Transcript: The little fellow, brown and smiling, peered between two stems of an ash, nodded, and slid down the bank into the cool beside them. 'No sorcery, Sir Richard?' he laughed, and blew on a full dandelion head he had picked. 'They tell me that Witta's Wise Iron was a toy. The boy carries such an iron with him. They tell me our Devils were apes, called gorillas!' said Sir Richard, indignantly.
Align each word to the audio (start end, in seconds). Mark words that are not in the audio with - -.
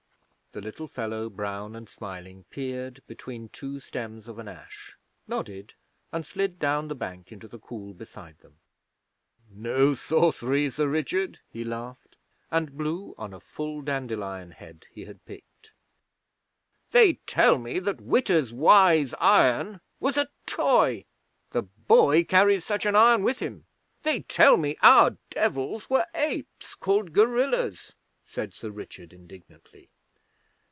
The 0.53 0.59
little 0.59 0.89
fellow, 0.89 1.29
brown 1.29 1.77
and 1.77 1.87
smiling, 1.87 2.43
peered 2.49 3.01
between 3.07 3.47
two 3.47 3.79
stems 3.79 4.27
of 4.27 4.37
an 4.37 4.49
ash, 4.49 4.97
nodded, 5.25 5.75
and 6.11 6.25
slid 6.25 6.59
down 6.59 6.89
the 6.89 6.93
bank 6.93 7.31
into 7.31 7.47
the 7.47 7.57
cool 7.57 7.93
beside 7.93 8.39
them. 8.39 8.57
'No 9.49 9.95
sorcery, 9.95 10.69
Sir 10.69 10.89
Richard?' 10.89 11.39
he 11.49 11.63
laughed, 11.63 12.17
and 12.51 12.77
blew 12.77 13.15
on 13.17 13.33
a 13.33 13.39
full 13.39 13.81
dandelion 13.81 14.51
head 14.51 14.85
he 14.91 15.05
had 15.05 15.23
picked. 15.25 15.71
'They 16.91 17.13
tell 17.25 17.57
me 17.57 17.79
that 17.79 18.01
Witta's 18.01 18.51
Wise 18.51 19.13
Iron 19.21 19.79
was 20.01 20.17
a 20.17 20.29
toy. 20.45 21.05
The 21.51 21.63
boy 21.63 22.25
carries 22.25 22.65
such 22.65 22.85
an 22.85 22.97
iron 22.97 23.23
with 23.23 23.39
him. 23.39 23.67
They 24.03 24.23
tell 24.23 24.57
me 24.57 24.75
our 24.81 25.15
Devils 25.29 25.89
were 25.89 26.07
apes, 26.13 26.75
called 26.75 27.13
gorillas!' 27.13 27.93
said 28.25 28.53
Sir 28.53 28.69
Richard, 28.69 29.13
indignantly. 29.13 29.89